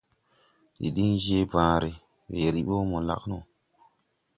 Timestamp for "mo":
2.89-2.97